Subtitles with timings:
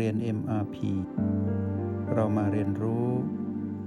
[0.00, 0.76] เรียน MRP
[2.14, 3.06] เรามาเรียนรู้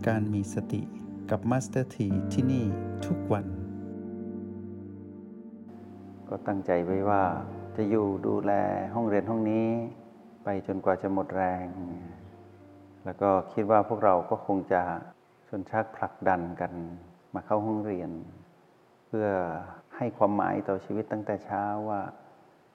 [0.08, 0.82] การมีสติ
[1.30, 2.66] กับ Master T ที่ที่นี่
[3.06, 3.46] ทุกวัน
[6.30, 7.24] ก็ตั้งใจไว้ว่า
[7.78, 8.52] จะอยู่ดูแล
[8.96, 9.68] ห้องเรียนห้องนี้
[10.44, 11.66] ไปจนกว่าจะหมดแรง
[13.06, 14.82] แล้วก็คิดว่าพวกเราก็คงจะ
[15.48, 16.72] ชนชักผลักดันกัน
[17.34, 18.12] มาเข้าห้องเรียน
[19.08, 19.28] เพื่อ
[19.98, 22.02] ให้ความหมายต่อชีวิตตั้งแต่เช้าว่า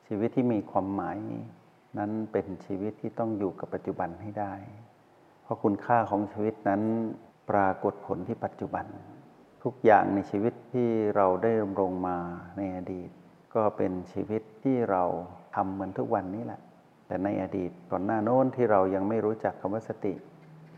[0.07, 1.19] ชีวิตที่มีความหมาย
[1.99, 4.55] นั้นเป็นชีวิตที่ต้องอยู่กับปัจจุบันให้ได้
[5.43, 6.83] เพราะคุณค่าของชีวิตนั้น
[7.51, 8.87] ปรากฏผลที่ปัจจุบัน
[9.63, 12.19] ทุกอย่างในชีวิตที่เราได้ดำรงมา
[12.57, 13.11] ในอดีต
[13.55, 15.03] ก็เป็นชีวิตที่เรา
[15.55, 16.61] ทำเหมือนทุกวันนี้แหละ
[17.07, 20.15] แต่ในอดีตก่อนหน้าโน้นที่เรายังไม่รู้จักคำว่าสติ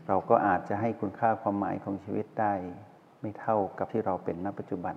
[0.07, 2.53] เราก็อาจจะให้คุณค่าความหมายของชีวิตได้
[3.21, 4.95] ไม่เท่ากับที่เราเป็นณปัจจุบัน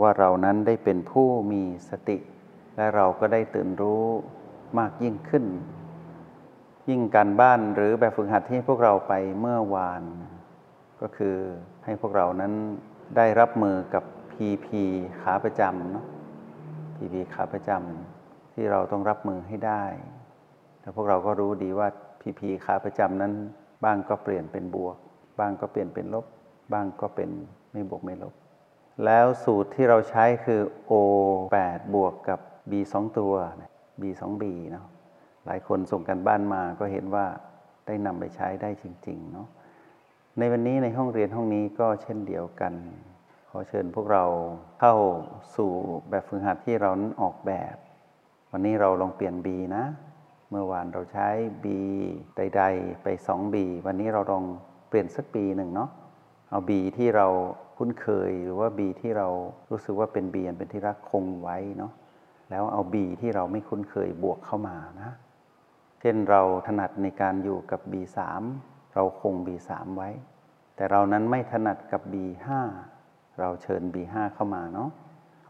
[0.00, 2.18] ว่าเรานั้นได้เป็นผู้มีสติ
[2.76, 4.04] และเราก็ได้ตื่นรู้
[4.78, 5.44] มากยิ่งขึ้น
[6.90, 10.02] ยิ่งการบ้านหรือแบบฝึกหัดที่พวกเราไปเมื่อวาน
[11.00, 11.36] ก็คือ
[11.84, 12.52] ให้พวกเรานั้น
[13.16, 14.68] ได้รับมือกับ PP
[15.20, 16.06] ขาประจำเนาะ
[16.96, 19.84] PP ขาประจำที่เราต้องรับมือให้ได้
[20.80, 21.88] แต่พวกเราก็รู้ดีว่า
[22.20, 23.32] PP ขาประจำนั้น
[23.84, 24.96] บ้างก็เปลี่ยนเป็นบวก
[25.38, 26.26] บ้างก็เปลี่ยนเป็นลบ
[26.72, 27.30] บ้างก็เป็น
[27.72, 28.34] ไม่บวกไม่ลบ
[29.04, 30.92] แล้วสูตรที่เราใช้คือ O
[31.56, 33.34] 8 บวกกับ B 2 ตัว
[34.02, 34.86] B 2 B เนาะ
[35.46, 37.26] หลายคนส่งกันบ้านมาก็เห็นว่า
[37.86, 39.48] ได้นำไปใช้ได้จริงๆเนาะ
[40.38, 42.74] ในวันนี้ในห้องเรียนห้องนี้ก็เช่นเดียวกัน
[43.50, 44.24] ขอเชิญพวกเรา
[44.80, 44.96] เข้า
[45.56, 45.70] สู่
[46.10, 47.76] แบบฝึกหัดที่เรานั้นออกแบบ
[48.52, 49.84] วันนี้เราลองเปลี่ยน B นะ
[50.50, 51.28] เมื่อวานเราใช้
[51.64, 51.66] B
[52.36, 53.56] ใด ๆ ไป 2B
[53.86, 54.44] วันนี้เราลอง
[54.88, 55.90] เปลี่ยนสัก B หนึ่งเนาะ
[56.50, 57.26] เอา B ที่เรา
[57.76, 59.28] คุ้นเคยหรือว่า B ที่เรา
[59.70, 61.92] รู้สึกว่าเป็น B อันเป็นที่รักคงไว้เนาะ
[62.52, 65.12] แล้วเอา B ที่เราไม่คุ้นเคยบวกเข้ามานะ
[66.00, 68.18] เช่นเราถนัดในการอยู่กับ B3
[68.94, 70.10] เราคง B3 ไว้
[70.76, 72.46] แต่เรานั้นไม่ถนัดกับ B5
[73.38, 74.90] เราเชิญ B5 เข้ามาเนาะ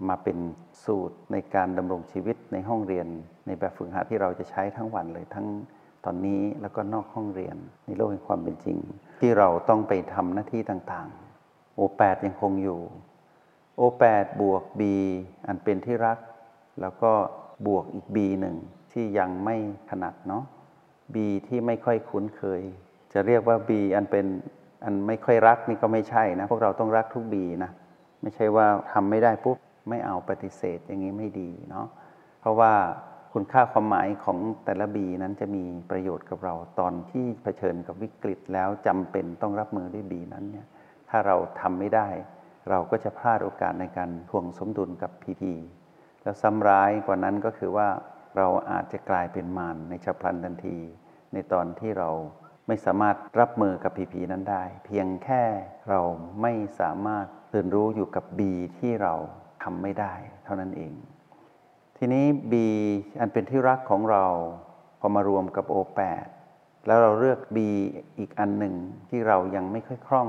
[0.08, 0.38] มาเป็น
[0.84, 3.06] สูตรในการดำรงชีวิตในห้องเรียน
[3.46, 5.46] ในแบบฝึกหัดที่เราจะใช้ทั้งวันเลยทั้ง
[6.04, 7.56] ตอนนี้แล้วก็นอกห้องเรียน
[7.86, 8.78] ในโลกแห่งความเป็นจริง
[9.20, 12.80] ที่เราต้องไปทำหน้าที่ต่างๆ O8 ยังคงอยู่
[13.80, 14.82] O8 บวก B
[15.46, 16.18] อันเป็นที่รัก
[16.80, 17.12] แล้วก็
[17.66, 18.56] บวกอีก B หนึ่ง
[18.92, 19.56] ที่ยังไม่
[19.90, 20.44] ถนัดเนาะ
[21.14, 21.16] B
[21.48, 22.62] ที่ไม่ค่อยคุ้นเคย
[23.12, 24.26] จะเรียกว่า B อันเป็น
[24.84, 27.34] อันไม่ค่อยรักนี่ก็ไม่ใช่นะ พวกเราต้องรักทุก B
[27.64, 27.70] นะ
[28.22, 29.56] ไม่ใช่ว่าทำไม่ได้ปุ๊บ
[29.88, 31.86] ไม่เอาปฏิเสธอย่างนี้ไม่ดีเนาะ
[32.40, 32.72] เพราะว่า
[33.32, 40.66] คุณค่าความหมายของแต่ละ B นั้นจะมีประโยชน์กับเราตอนที่เผชิญกับวิกฤตแล้วจำเป็นต้องรับมือด้วย B นั้นเนี่ย
[41.08, 42.08] ถ้าเราทำไม่ได้
[42.70, 45.42] เราก็จะพลาดโอกาสในการทวงสมดุลกับ PP
[46.22, 47.88] แล้วซ้ำร้ายกว่านั้นก็คือว่า
[48.36, 50.78] เราอาจจะกลายเป็นมารในฉับพลันทันที
[51.32, 52.10] ในตอนที่เรา
[52.66, 55.42] ไม่สามารถรับมือกับผีผีนั้นได้ เพียงแค่
[55.88, 56.00] เรา
[56.42, 58.40] ไม่สามารถตื่นรู้อยู่กับ B
[58.78, 59.14] ที่เรา
[59.62, 60.92] ทำไม่ได้เท่านั้นเอง
[61.98, 62.54] ทีนี้ B
[63.20, 64.24] อันเป็นที่รักของเรา
[65.00, 67.58] พอมารวมกับ O8 แแล้วเราเลือก B
[68.18, 68.74] อีกอันหนึ่ง
[69.08, 70.28] ที่เรายังไม่ค่อยคล่อง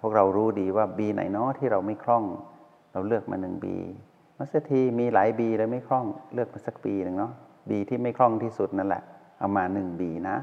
[0.00, 2.24] พวกเรารู้ดีว่า B ไหนเนาะที่เราไม่คล่อง
[2.92, 3.66] เราเลือกมาหนึ่ง B
[4.42, 7.32] มัสทีมีหลาย B แล้วไม่คล่องเลือกมาสัก B หนึ่งเนาะ
[7.68, 9.02] B ที่ไม่คล่องที่สุดนั่นแหละ
[9.38, 10.36] เอามาหนึ่ง B นะ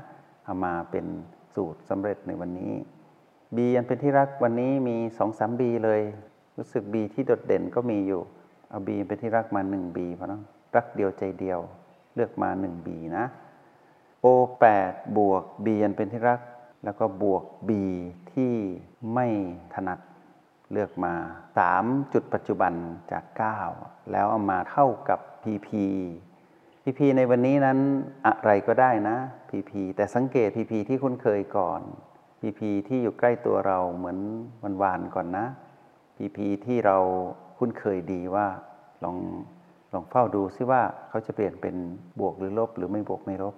[0.45, 1.05] เอามาเป็น
[1.55, 2.73] สูตรสำเร็จในวันนี้
[3.55, 6.01] B อันเป็นที่รักวันนี้มีสองสาม B เลย
[6.57, 8.21] รู้สึก B ที่โดดเด่นก็มีอยู่
[8.69, 10.43] เอา B เป็นที่รักมา1 B เพราะนั้น
[10.75, 11.59] รักเดียวใจเดียว
[12.15, 12.87] เลือกมา1 B
[13.17, 13.25] นะ
[14.25, 16.41] O8 บวก B อันเป็นที่รัก
[16.83, 17.71] แล้วก็บวก B
[18.31, 18.53] ที่
[19.13, 19.27] ไม่
[19.73, 19.99] ถนัด
[20.71, 21.13] เลือกมา
[21.63, 22.73] 3 จุดปัจจุบัน
[23.11, 23.23] จาก
[23.67, 25.69] 9 แล้วเอามาเท่ากับ PP
[26.83, 27.79] PP ในวันนี้นั้น
[28.27, 29.17] อะไรก็ได้นะ
[29.49, 31.81] PP แต่สังเกต PP ที่คุ้นเคยก่อน
[32.41, 34.19] PP ที่อยู่ใกล้ตัวเราเหมือน
[34.63, 35.45] วันวานก่อนนะ
[36.17, 36.97] PP ที่เรา
[37.57, 38.47] คุ้นเคยดีว่า
[39.03, 39.17] ลอง
[39.93, 41.75] ลองเฝ้าดูซิว่าเขาจะเปลี่ยนเป็น
[42.19, 43.55] บวกหรือลบหรือไม่บวกไม่ลบ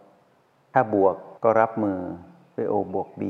[0.74, 2.00] ถ้าบวกก็รับมือ
[2.56, 3.24] ด้วย O บวก B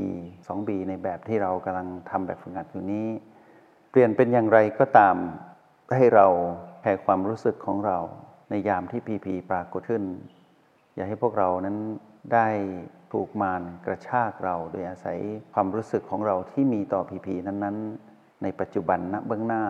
[0.47, 3.07] 2B ในแบบที่เรากำลังทำแบบฝึกหัดอยู่นี้
[3.93, 5.15] เปลี่ยนเป็นอย่างไรก็ตาม
[5.97, 6.27] ให้เรา
[6.81, 7.97] แผ่ความรู้สึกของเรา
[8.49, 10.03] ในยามที่พีพีปรากฏขึ้น
[10.95, 11.77] อย่าให้พวกเรานั้น
[12.33, 12.47] ได้
[13.13, 15.19] ถูกมารกระชากเรา โดยอาศัย
[15.53, 19.65] ความรู้สึกของเราที่มีต่อพีพีนั้นๆ ในปัจจุบันณเบื้องหน้า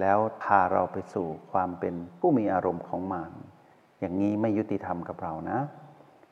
[0.00, 3.32] แล้วพาเราไปสู่ความเป็นผู้มีอารมณ์ของมาร
[4.00, 5.58] อย่างนี้ไม่ยุติธรรมกับเรานะ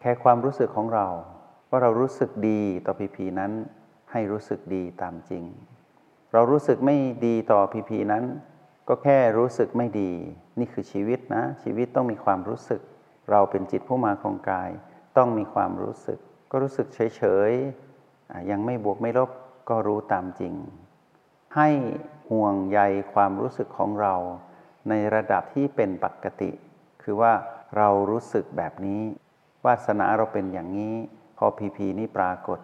[0.00, 1.06] แค่ความรู้สึกของเรา
[1.70, 3.52] ว่าเรารู้สึกดีต่อพีพีนั้น
[4.12, 5.44] ให้รู้สึกดีตามจริง
[6.36, 6.96] เรารู้สึกไม่
[7.26, 8.24] ดีต่อพีพีนั้น
[8.88, 10.10] ก็แค่รู้สึกไม่ดี
[10.58, 12.80] นี่คือชีวิตนะ ชีวิตต้องมีความรู้สึก
[13.30, 14.70] เราเป็นจิตผู้มาครองกาย
[15.16, 16.18] ต้องมีความรู้สึก
[16.50, 19.30] ก็รู้สึกเฉยๆยังไม่บวกไม่ลบ
[19.68, 20.54] ก็รู้ตามจริง
[21.56, 21.68] ให้
[22.30, 22.80] ห่วงใย
[23.12, 24.14] ความรู้สึกของเรา
[24.88, 26.50] ในระดับที่เป็นปกติ
[27.02, 27.32] คือว่า
[27.76, 29.02] เรารู้สึกแบบนี้
[29.64, 30.94] วาสนาเราเป็นอย่างนี้
[31.38, 32.60] พอพีพีนี่ปรากฏ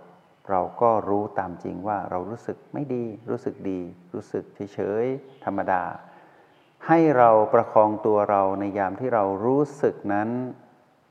[0.50, 3.80] เราก็รู้ตามจริงว่าเรารู้สึกไม่ดี รู้สึกดี
[4.14, 4.44] รู้สึก
[4.74, 5.82] เฉยๆธรรมดา
[6.86, 10.28] ให้เราประคองตัวเราในยามที่เรารู้สึกนั้น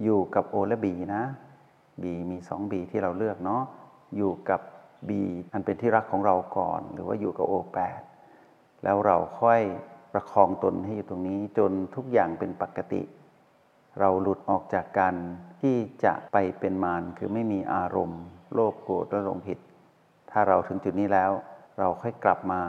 [0.03, 1.23] อยู่กับโอและบีนะ
[2.01, 3.63] บีมีสองบีที่เราเลือกเนาะ
[4.17, 4.61] อยู่กับ
[5.09, 5.21] บี
[5.53, 8.01] อันเป็นที่รักของเราก่อน หรือว่าอยู่กับโอแปด
[8.83, 9.61] แล้วเราค่อย
[10.13, 13.01] ประคองตนให้อยู่ตรงนี้จนทุกอย่างเป็นปกติ
[13.99, 15.15] เราหลุดออกจากกัน
[15.61, 18.21] ที่จะไปเป็นมารคือไม่มีอารมณ์
[18.53, 19.59] โลภโกรธและหลงผิด
[20.31, 21.31] ถ้าเราถึงจุดนี้แล้ว
[21.80, 22.62] เราค่อยกลับมา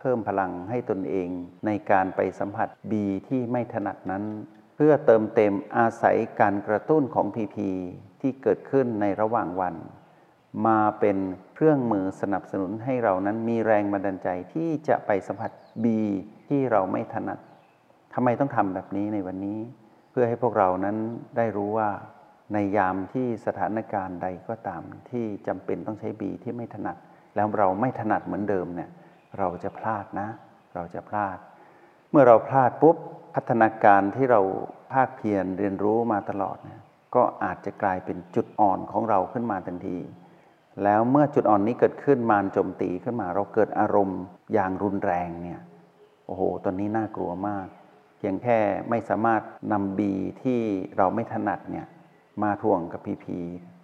[0.00, 1.28] เพิ่มพลังให้ตนเอง
[1.66, 4.24] ในการไปสัมผัสบีที่ไม่ถนัดนั้น
[4.76, 7.70] เพื่อเติมเต็มอาศัยการกระตุ้นของพีพี
[8.20, 9.74] ที่เกิดขึ้นในระหว่างวัน
[10.66, 11.18] มาเป็น
[11.54, 15.50] เครื่องมือสนับสนุนให้เรานั้นมีแรงบันดาลใจที่จะไปสัมผัส
[15.84, 16.00] บี
[16.48, 17.38] ที่เราไม่ถนัด
[18.14, 19.58] ทำไมต้องทำแบบนี้ในวันนี้
[20.10, 20.96] เพื่อให้พวกเรานั้น
[21.36, 21.88] ได้รู้ว่า
[22.52, 26.96] ในยามที่สถานการณ์ใดก็ตามที่จำเป็นต้องใช้บีที่ไม่ถนัด
[27.34, 28.90] แล้วเราไม่ถนัดเหมือนเดิมเนี่ย
[29.38, 30.28] เราจะพลาดนะ
[30.74, 31.38] เราจะพลาด
[32.10, 32.96] เมื่อเราพลาดปุ๊บ
[33.34, 34.40] พัฒนาการที่เรา
[34.92, 36.80] ภาคเพียรเรียนรู้มาตลอดเนี่ย
[37.14, 39.98] ก็อาจจะกลายเป็นจุดอ่อนของเราขึ้นมาทันที
[40.82, 44.20] แล้วเมื่อจุดอ่อนนี้เกิดขึ้นมารโจมตีขึ้นมา เราเกิดอารมณ์
[44.52, 45.60] อย่างรุนแรงเนี่ย
[46.26, 47.66] โอ้โหตอนนี้น่ากลัวมาก
[48.18, 48.58] เพียงแค่
[48.90, 49.42] ไม่สามารถ
[49.72, 50.12] นำบี
[50.42, 50.60] ที่
[50.96, 51.86] เราไม่ถนัดเนี่ย
[52.42, 53.38] มาทวงกับพีพี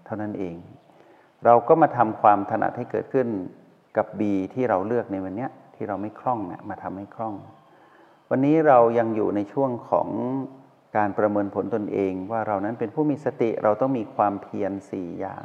[0.05, 0.56] เท่านั้นเอง
[1.44, 3.29] เราก็มาทำความถนัดให้เกิดขึ้น
[3.97, 7.35] กับบีที่เราเลือกในวันนี้ที่เราไม่คล่องเนี่ยมาทำให้คล่อง
[8.31, 10.08] วันนี้เรายังอยู่ในช่วงของ
[10.97, 15.44] การประเมินผลตนเองว่าเรานั้นเป็นผู้มีสติเราต้องมีความเพียรสี่อย่าง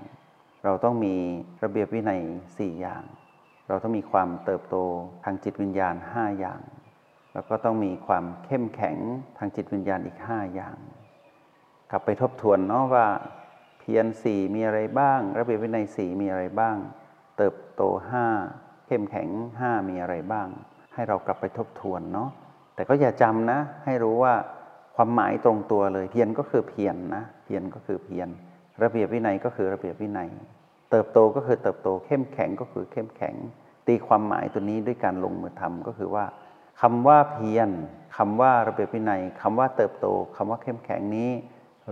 [0.63, 1.15] เราต้องมี
[1.63, 2.21] ระเบียบวินัย
[2.57, 3.03] สี่อย่าง
[3.67, 4.75] เราต้องมีความเติบโต
[5.23, 6.61] ทางจิตวิญญาณห้าอย่าง
[7.33, 8.97] แล้วก็ต้องมีความเข้มแข็ง
[9.37, 10.77] ทางจิตวิญญาณอีกห้าอย่าง
[11.91, 13.05] กลับไปทบทวนเนาะว่า
[13.79, 16.75] เพียรสี่มีอะไรบ้าง ระเบียบวินัยสี่มีอะไรบ้าง
[17.37, 18.25] เติบโตห้า
[18.87, 19.29] เข้มแข็ง
[19.59, 20.47] ห้ามีอะไรบ้าง
[20.93, 22.29] ให้เรากลับไปทบทวนเนาะ
[22.75, 24.33] แต่ก็อย่าจำนะ ให้รู้ว่า
[24.95, 28.27] ความหมายตรงตัวเลย เพียรก็คือเพียรนนะเพียรก็คือเพียร
[28.83, 30.29] ระเบียบวินัยก็คือระเบียบวินัย
[30.91, 33.35] เติบโตก็คือเติบโตเข้มแข็งก็คือเข้มแข็ง
[33.87, 36.25] ตีความหมายตัวนี้ด้วยการลงมือทำก็คือว่า
[36.81, 37.69] คำว่าเพียร
[38.17, 41.31] คำว่าระเบียบวินัยคำว่าเติบโตคำว่าเข้มแข็งนี้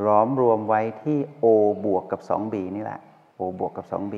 [0.05, 1.45] ล้อมรวมไว้ที่ O
[1.85, 3.01] บวกกับ 2B นี่แหละ
[3.39, 4.15] O บวกกับ 2B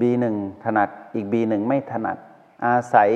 [0.00, 0.24] B1
[0.64, 2.16] ถนัดอีก B1 ไม่ถนัด
[2.66, 3.10] อาศัย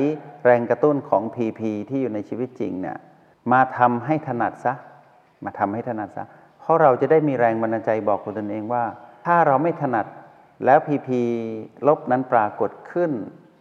[0.44, 2.98] แรงกระตุ้นของ PP ที่อยู่ในชีวิตจริงเนี่ย
[3.52, 4.74] มาทำให้ถนัดซะ
[5.44, 6.24] มาทำให้ถนัดซะ
[6.60, 8.84] เพราะเราจะได้มีแรงบันดาลใจบอกตนเองว่า
[9.26, 10.06] ถ้าเราไม่ถนัด
[10.64, 11.08] แล้ว PP
[11.86, 13.10] ลบนั้นปรากฏขึ้น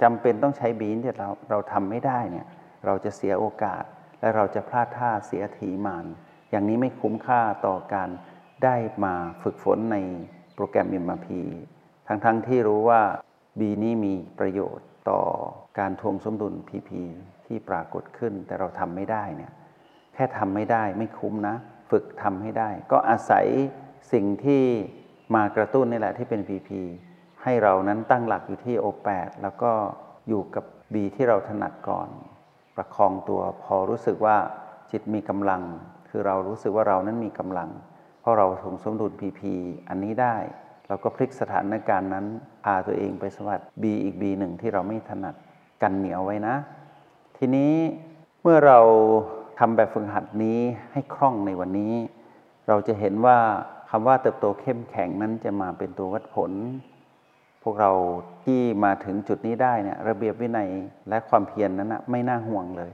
[0.02, 2.48] จำเป็นต้องใช้บีนที่เราเราทำไม่ได้เนี่ย
[2.86, 3.84] เราจะเสียโอกาส
[4.20, 6.06] และเราจะพลาดท่าเสียทีมาน
[6.50, 8.10] อย่างนี้ไม่คุ้มค่าต่อการ
[8.64, 9.14] ได้มา
[9.44, 9.98] ฝึกฝนใน
[10.56, 11.28] โปรแกรม MRP
[12.08, 13.02] ทั้งๆทที่รู้ว่า
[13.60, 15.22] บีนี้มีประโยชน์ต่อ
[15.80, 16.90] การทวงสมดุล PP
[17.46, 19.52] ที่ปรากฏขึ้น แต่เราทำไม่ได้เนี่ย
[20.14, 21.56] แค่ทำไม่ได้ไม่คุ้มนะ
[21.92, 23.46] ฝึกทำให้ได้ ก็อาศัย
[24.14, 24.64] สิ่งที่
[25.36, 26.70] มากระตุ้นนี่แหละที่เป็น PP
[27.44, 29.72] ให้เรานั้นตั้งหลักอยู่ที่ O8 แล้วก็
[30.28, 32.10] อยู่กับ B ที่เราถนัดก่อน
[32.76, 34.38] ประคองตัวพอรู้สึกว่า
[34.92, 35.62] จิตมีกำลัง
[36.10, 37.70] คือเรารู้สึกว่าเรานั้นมีกำลัง
[38.22, 39.42] เพราะเราถงสมดุลพีพ
[39.90, 40.36] อันนี้ได้
[40.88, 42.26] เราก็พลิกสถานการณ์นั้น
[42.64, 45.36] พาตัวเองไปสวัสดบีอีกบีหนึ่งที่เราไม่ถนัด
[45.82, 46.56] กันเหนียวไว้นะ
[47.38, 47.74] ทีนี้
[48.42, 48.80] เมื่อเรา
[49.60, 50.60] ทำแบบฝึกหัดนี้
[50.92, 51.94] ให้คล่องในวันนี้
[52.68, 53.38] เราจะเห็นว่า
[53.90, 56.52] คำว่าเติบโตเข้มแข็งนั้นจะมาเป็นตัววัดผล
[57.64, 57.92] พวกเรา
[58.44, 60.70] ที่มาถึงจุดนี้ได้เนี่ยระเบียบวินัย
[61.10, 62.94] และความเพียรนนั้นนะไม่น่าห่วงเลย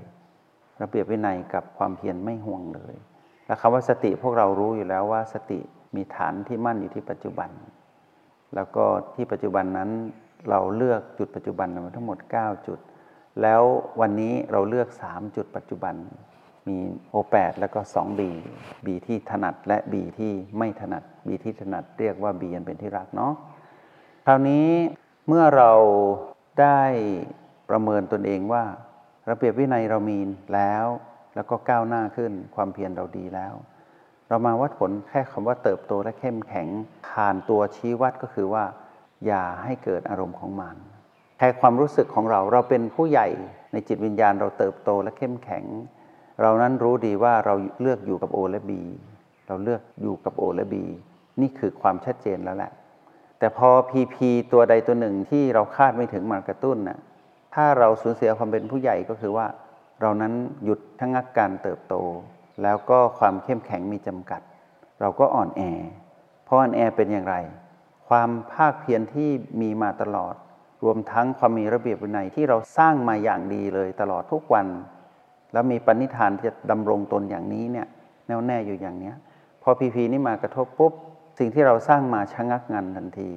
[0.81, 2.95] ระเบียบวินัยกับความเพียรไม่ห่วงเลย
[3.45, 5.59] และคำว่าสติพวกเรารู้อยู่แล้วว่าสติ
[5.95, 7.49] มีฐานที่มั่นอยู่ที่ปัจจุบัน
[8.55, 9.89] แล้วก็ที่ปัจจุบันนั้น
[10.49, 12.79] เราเลือกจุดปัจจุบันมาทั้งหมด 9 จุด
[13.41, 13.61] แล้ว
[14.01, 15.95] วันนี้เราเลือก 3 จุดปัจจุบัน
[16.67, 16.77] มี
[17.09, 18.21] โอแปดแล้วก็ 2 B
[18.85, 23.33] B ที่ถนัดและ B ที่ไม่ถนัด B ที่ถนัดเรียกว่า B อันเป็นที่รักเนาะ
[24.25, 24.67] คราวนี้
[25.27, 25.71] เมื่อเรา
[26.61, 26.81] ได้
[27.69, 28.63] ประเมินตนเองว่า
[29.29, 30.19] ระเบียบวินัยเรามี
[30.53, 30.85] แล้ว
[31.35, 33.53] แล้วก็ก้าวหน้าขึ้นความเพียรเราดีแล้ว
[34.29, 36.67] เรามาวัดผลแค่คำว่าเติบโตและเข้มแข็ง
[37.07, 38.63] ผ่านตัวชี้วัดก็คือว่า
[39.25, 40.75] อย่าให้เกิดอารมณ์ของมัน
[41.37, 43.27] แค่ความรู้สึกของเราเราเป็นผู้ใหญ่
[43.71, 45.65] ในจิตวิญญาณเราเติบโตและเข้มแข็ง
[46.41, 48.81] เรานั้นรู้ดีว่าเราเลือกอยู่กับโอและบี
[49.47, 50.83] เราเลือกอยู่กับโอและบี
[51.41, 52.71] นี่คือความชัดเจนแล้วแหละ
[53.39, 54.15] แต่พอ PP
[54.51, 56.99] ตัวใดตัวหนึ่งที่เราคาดไม่ถึงมากระตุ้นน่ะ
[57.53, 59.47] ถ้าเราสูญเสียความเป็นผู้ใหญ่ก็คือว่า
[60.01, 60.33] เรานั้น
[60.63, 61.95] หยุดทั้งงักการเติบโต
[62.63, 64.41] แล้วก็ความเข้มแข็งมีจำกัด
[65.01, 65.61] เราก็อ่อนแอ
[66.45, 67.35] เพราะอ่อนแอเป็นอย่างไร
[68.07, 69.29] ความภาคเพียรที่
[69.61, 70.35] มีมาตลอด
[70.83, 74.67] รวมทั้งความมีระเบียบวินัยที่เราสร้างมาอย่างดีเลยตลอดทุกวัน
[75.53, 77.87] แล้วมีปณิธานจะดำรงตนอย่างนี้เนี่ย
[78.27, 79.15] แน่วแน่อยู่อย่างเนี้ย
[79.61, 80.93] พอพีพีนี่มากระทบปุ๊บ
[81.39, 83.31] สิ่งที่เราสร้างมาชะงักงันทันที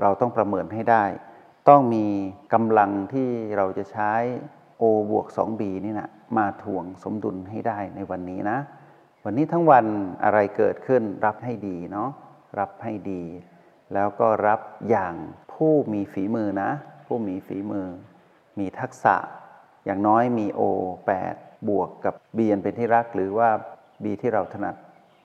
[0.00, 1.04] เราต้องประเมินให้ได้
[1.68, 2.06] ต้องมี
[2.54, 4.12] กำลังที่เราจะใช้
[4.80, 8.58] O บวก 2B นี่นะมาถ่วงสมดุลให้ได้ในวันนี้นะ
[9.24, 9.84] วันนี้ทั้งวัน
[10.24, 12.10] อะไรเกิดขึ้นรับให้ดีเนาะ
[12.58, 13.22] รับให้ดี
[13.94, 15.14] แล้วก็รับอย่าง
[15.52, 16.70] ผู้มีฝีมือนะ
[17.06, 17.86] ผู้มีฝีมือ
[18.58, 19.16] มีทักษะ
[19.84, 20.62] อย่างน้อยมี O
[21.20, 23.48] 8 บวกกับ B เป็นที่รักหรือว่า
[24.02, 24.74] B ที่เราถนัด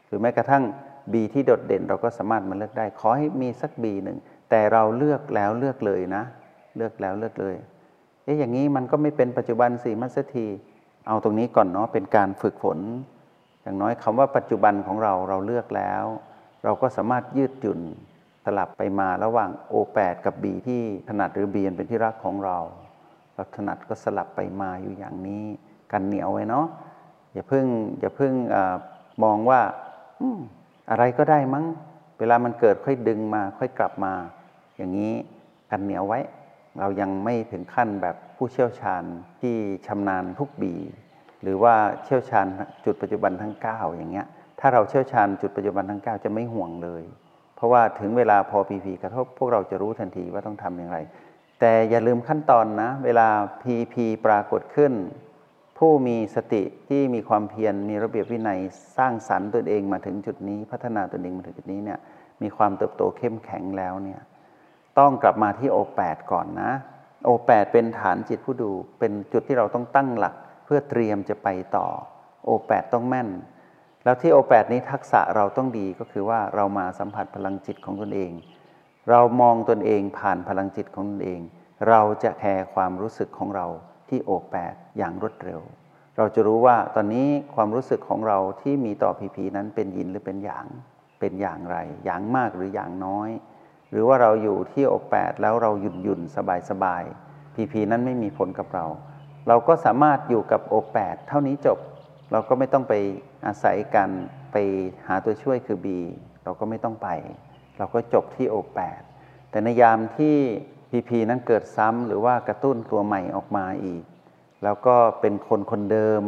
[0.08, 0.64] หรือแม้กระทั่ง
[1.14, 4.18] B ที่โดดเด่นเราก็สามารถมาเลือกได้ ขอให้มีสัก B หนึ่ง
[4.50, 6.24] แต่เราเลือกแล้วเลือกเลยนะ
[6.78, 7.56] เลือกแล้วเลือกเลย
[8.24, 10.48] เอ๊ะอย่างนี้มันก็ไม่เป็นปัจจุบันสี่มัสที
[11.08, 12.80] เอาตรงนี้ก่อนเนาะเป็นการฝึกฝน
[13.64, 16.04] อย่างน้อยคำว่าปัจจุบันของเราเราเลือกแล้ว
[16.64, 17.82] เราก็สามารถยืดหยุ่น
[18.46, 22.58] สลับไปมาระหว่าง O8 กับ B ที่ถนัดหรือ B อันเป็นที่รักของเรา
[23.34, 25.46] เราถนัดก็สลับไปมาอยู่อย่างนี้
[25.92, 26.66] กันเหนียวไว้เนาะ
[27.34, 27.66] อย่าเพิ่ง
[28.00, 28.58] อย่าเพิ่งอ
[29.24, 29.62] มองว่า
[30.22, 30.28] อื
[30.90, 31.66] อะไรก็ได้มั้ง
[32.20, 34.14] เวลามันเกิดค่อยดึงมาค่อยกลับมา
[34.78, 35.14] อย่างนี้
[35.72, 36.20] กันเหนียวไว้
[36.80, 39.04] เรายังไม่ถึงขั้นแบบผู้เชี่ยวชาญ
[39.42, 39.56] ที่
[39.88, 40.74] ชำนาญทุกบี
[41.44, 42.48] หรือว่าเชี่ยวชาญ
[42.86, 44.28] จุดปัจจุบันทั้ง 9 อย่างเงี้ย
[44.60, 47.04] ถ้าเราเชี่ยวชาญจุดปัจจุบันทั้ง 9 จะไม่ห่วงเลย
[47.56, 50.98] เพราะว่าถึงเวลาพอพีพีกระทบพวกเราจะรู้ทันทีว่าต้องทำอย่างไร
[51.60, 53.28] แต่อย่าลืมขั้นตอนนะ เวลา
[53.62, 54.94] พีพีปรากฏขึ้น
[55.78, 58.60] ผู้มีสติที่มีความเพียรมีระเบียบวินัย
[58.98, 62.00] สร้างสรรค์ตนเองมาถึงจุดนี้ พัฒนาตนเองมาถึงจุดนี้เนี่ย
[62.42, 64.22] มีความเติบโตเข้มแข็งแล้วเนี่ย
[65.00, 66.72] ต้องกลับมาที่โอแปดก่อนนะ
[67.26, 70.36] โอแปดเป็นฐานจิตผู้ดู เป็นจุดที่เราต้องตั้งหลัก
[70.66, 71.88] เพื่อเตรียมจะไปต่อ
[72.46, 73.30] โอแปดต้องแม่น
[74.04, 78.32] แล้วที่โอแปดนี้ทักษะเราต้องดีก็คือว่าเรามาสัมผัสพลังจิตของตนเอง
[79.10, 81.42] เรามองตนเองผ่านพลังจิตของตนเอง
[81.90, 83.68] เราจะแคร์ความรู้สึกของเรา
[84.10, 85.62] ที่โอแปดอย่างรวดเร็ว
[86.18, 90.68] เราจะรู้ว่าตอนนี้ความรู้สึกของเราที่มีต่อพีพีนั้นเป็นยินหรือเป็นหยาง
[91.20, 93.30] เป็นอย่างไร อย่างมากหรืออย่างน้อย
[93.92, 97.04] หรือว่าเราอยู่ที่โอแปดแล้วเราหยุ่นหยุ่นสบายสบาย
[97.56, 98.86] พีพีนั้นไม่มีผลกับเรา
[99.48, 101.80] เราก็สามารถอยู่กับโอแปดเท่านี้จบ
[102.32, 102.94] เราก็ไม่ต้องไป
[103.46, 104.10] อาศัยกัน
[104.52, 104.58] ไป
[105.08, 105.88] หาตัวช่วยคือ B
[106.44, 107.10] เราก็ไม่ต้องไป
[107.78, 109.02] เราก็จบที่โอแปด
[109.50, 110.36] แต่ในยามที่
[110.90, 114.04] พีพีนั้นเกิดซ้ำหรือว่ากระตุ้นตัวใหม่ออกมาอีก
[114.64, 116.24] แล้วก็เป็นคนคนเดิม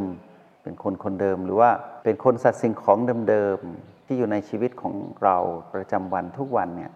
[0.64, 1.72] เป็นคนคนเดิมหรือว่า
[2.04, 2.98] เป็นคนสัตว์สิ่งของ
[3.30, 5.38] เดิมๆที่อยู่ในชีวิตของเรา
[5.74, 6.92] ประจำวันทุกวันเนี่ย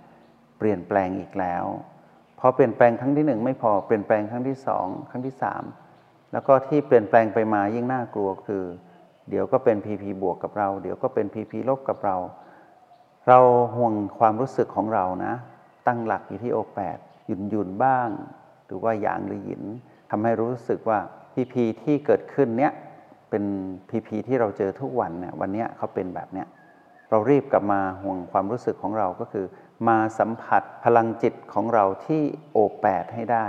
[0.63, 1.65] ปลี่ยนแปลงอีกแล้ว
[2.39, 5.63] พอเปลี่ยนแปลงครั้งที่หนึ่งไม่พอเปลี่ยนแปลงครั้งที่สองครั้งที่สาม
[6.33, 8.63] แล้วก็ที่เปลี่ยนแปลงไปมายิ่งน่ากลัวคือ
[9.29, 12.15] เดี๋ยวก็เป็นพีพีบวกกับเรา เดี๋ยวก็เป็นพีพีลบกับเรา
[13.27, 13.39] เรา
[13.75, 15.33] ห่วงความรู้สึกของเรานะ
[15.87, 18.09] ตั้งหลักอยู่ที่โอแปดหยุนหยุนบ้าง
[18.65, 19.63] หรือว่าหยางหรือหยิน
[20.09, 20.99] ทำให้รู้สึกว่า
[21.33, 22.73] พีพีที่เกิดขึ้นเนี้ย
[23.29, 23.43] เป็น
[23.89, 26.47] พีพีที่เราเจอทุกวันเนี่ยวันเนี้ยเขาเป็นแบบเนี้ย
[27.09, 29.45] เรารีบกลับมาห่วงความรู้สึกของเราก็คือ
[29.87, 33.47] มาสัมผัสพลังจิตของเราที่โอแปดให้ได้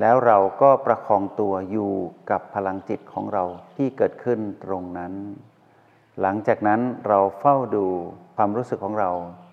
[0.00, 1.92] แล้วเราก็ประคองตัวอยู่
[2.30, 3.44] กับพลังจิตของเรา
[3.76, 5.12] ที่เกิดขึ้นตรงนั้น
[6.20, 7.86] หลังจากนั้นเราเฝ้าดู
[8.36, 9.10] ความรู้สึกของเรา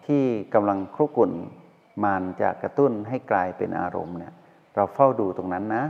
[0.07, 1.31] ที่กำลังครุกุ่น
[2.03, 4.33] มานจะกระตุ้นให้กลายเป็นอารมณ์เนี่ย
[4.75, 5.85] เราเฝ้าดูตรงนั้นนะ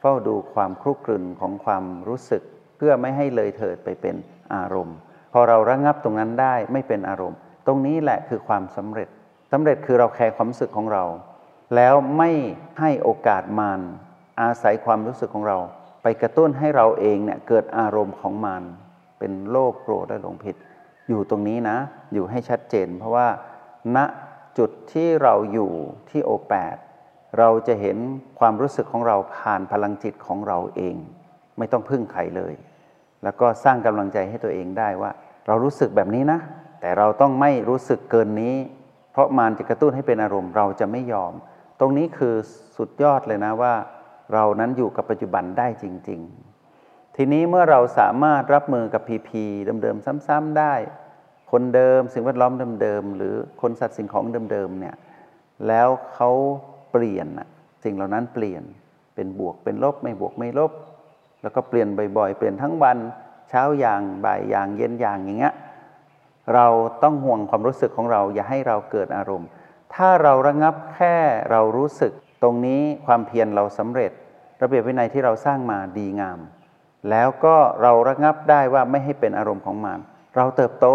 [0.00, 2.42] เฝ้าดูความครุกรุ่นของความรู้สึก
[2.76, 4.16] เพื่อไม่ให้เลยเถิดไปเป็น
[4.54, 4.96] อารมณ์
[5.32, 9.08] พอเราระงับตรงนั้นได้ไม่เป็นอารมณ์ ตรงนี้แหละคือความสำเร็จ
[9.52, 11.04] สำเร็จคือเราแคร์ความรู้สึกของเรา
[11.76, 12.30] แล้วไม่
[12.80, 13.80] ให้โอกาสมาน
[14.40, 15.58] อาศัยความรู้สึกของเรา
[16.02, 18.64] ไปกระตุ้นให้เราเองเนี่ยเกิดอารมณ์ของมาน
[19.18, 20.56] เป็นโลภโกรธและหลงผิด
[21.08, 21.76] อยู่ตรงนี้นะ
[22.12, 23.28] อยู่ให้ชัดเจน เพราะว่า
[23.96, 23.98] ณ
[24.58, 25.70] จุดที่เราอยู่
[26.10, 26.76] ที่โอแปด
[27.38, 27.96] เราจะเห็น
[28.38, 30.96] ความรู้สึกของเราผ่านพลังจิตของเราเอง
[31.58, 32.54] ไม่ต้องพึ่งใครเลย
[33.22, 35.10] แล้วก็สร้างกำลังใจให้ตัวเองได้ว่า
[35.46, 36.40] เรารู้สึกแบบนี้นะ
[36.80, 38.54] แต่เราต้องไม่รู้สึกเกินนี้
[39.12, 41.32] เพราะมารจะกระตุ้นให้เป็นอารมณ์เราจะไม่ยอม
[41.80, 42.34] ตรงนี้คือ
[42.76, 43.74] สุดยอดเลยนะว่า
[44.32, 46.20] เรานั้นอยู่กับปัจจุบันได้จริง
[46.68, 49.44] ๆ ทีนี้เมื่อเราสามารถรับมือกับพีพี
[49.82, 50.74] เดิมๆซ้ำๆได้
[51.50, 52.52] คนเดิมสิ่งแวดล้อม
[52.82, 54.96] เดิมๆหรือคนสัตว์สิ่งของเดิมๆเนี่ย
[55.68, 56.30] แล้วเขา
[56.92, 57.26] เปลี่ยน
[57.84, 58.62] สิ่งเหล่านั้นเปลี่ยน
[59.14, 60.72] เป็นบวกเป็นลบไม่บวกไม่ลบ
[61.42, 61.88] แล้วก็เปลี่ยน
[62.18, 62.98] บ่อยๆ เปลี่ยนทั้งวัน
[63.50, 65.54] เช้าอย่างบ่ายอย่างเย็นอย่างอย่างเงี้ย
[66.54, 66.66] เรา
[67.02, 69.48] ต้องห่วงความรู้สึกของเราอย่าให้เราเกิดอารมณ์
[69.94, 71.16] ถ้าเราระงับแค่
[71.50, 74.12] เรารู้สึก ตรงนี้ความเพียรเราสำเร็จ
[74.62, 76.38] ระเบียบวินัยที่เราสร้างมาดีงาม
[77.10, 79.98] แล้วก็เราระงับได้ว่าไม่ให้เป็นอารมณ์ของมัน
[80.36, 80.86] เราเติบโต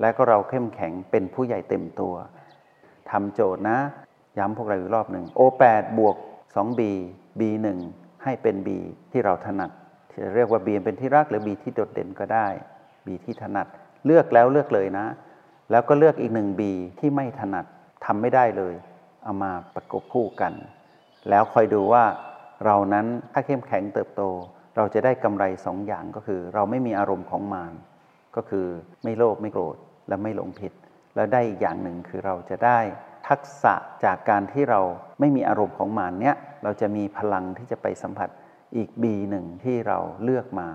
[0.00, 2.14] และก็เราเข้มแข็งเป็นผู้ใหญ่เต็มตัว
[3.10, 3.78] ทำโจทย์นะ
[4.38, 6.16] ย้ำพวกเราอีกรอบหนึ่ง O8 บวก
[6.54, 6.80] 2B
[7.38, 7.66] B1
[8.24, 8.68] ให้เป็น B
[9.12, 9.70] ที่เราถนัด
[10.12, 12.46] จะเรียกว่า B เป็นที่รักหรือ B ที่โดดเด่นก็ได้
[13.06, 13.66] B ที่ถนัด
[14.06, 15.06] เลือกแล้วเลือกเลยนะ
[15.70, 16.62] แล้วก็เลือกอีกหนึ่ง B
[16.98, 17.66] ที่ไม่ถนัด
[18.04, 18.74] ทำไม่ได้เลย
[19.24, 20.52] เอามาประกบคู่กัน
[21.28, 22.04] แล้วคอยดูว่า
[22.64, 24.22] เรานั้นถ้าเข้มแข็งเติบโต
[24.76, 27.72] เราจะได้กำไรสองอย่างก็คือ เราไม่มีอารมณ์ของมาร
[28.36, 28.66] ก็คือ
[29.04, 29.76] ไม่โลภไม่โกรธ
[30.08, 30.72] และไม่หลงผิด
[31.14, 32.78] แล้วได้อีกอย่างหนึ่งคือเราจะได้
[33.28, 34.80] ทักษะจากการที่เรา
[35.20, 38.28] ไม่มีอารมณ์ของมารเนี้ยเราจะมีพลังที่จะไปสัมผัส
[38.76, 40.68] อีกบีหนึ่งที่เราเลือกมา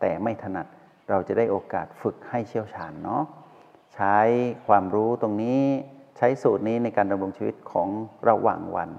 [0.00, 0.66] แต่ไม่ถนัด
[1.08, 3.22] เราจะได้โอกาสฝึกให้เชี่ยวชาญเนาะ
[3.94, 4.18] ใช้
[4.66, 5.62] ความรู้ตรงนี้
[6.16, 7.88] ใช้สูตรนี้ในการดำรงชีวิตของ
[8.28, 8.90] ระหว่างวัน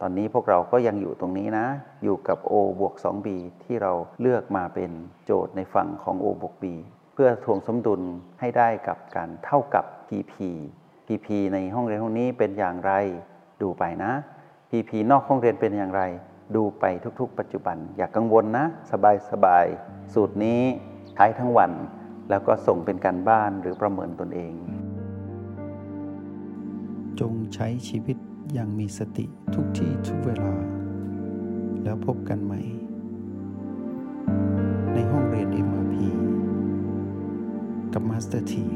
[0.00, 1.66] ตอนนี้พวกเราก็ยังอยู่ตรงนี้นะ
[2.02, 3.28] อยู่กับ O บวก 2B
[3.64, 4.90] ที่เราเลือกมาเป็น
[5.24, 6.64] โจทย์ในฝั่งของ O บวก B
[7.12, 8.00] เพื่อทวงสมดุล
[8.40, 10.34] ให้ได้กับการเท่ากับ PP
[11.06, 12.92] PP ในห้องเรียนห้องนี้เป็นอย่างไร
[13.62, 14.12] ดูไปนะ
[14.70, 16.02] PP นอกห้องเรียนเป็นอย่างไร
[16.56, 16.84] ดูไป
[17.20, 18.64] ทุกๆ ปัจจุบัน อย่ากกังวลนะ
[19.30, 20.62] สบายๆสูตรนี้
[21.14, 21.72] ใช้ทั้งวัน
[22.30, 24.54] แล้วก็ส่งเป็นการบ้านหรือประเมินตนเอง
[27.20, 28.16] จงใช้ชีวิต
[28.52, 30.54] อย่างมีสติทุกที่ทุกเวลา
[31.82, 32.60] แล้วพบกันใหม่
[34.94, 35.94] ในห้องเรียน MRP
[37.92, 38.66] กับ Master T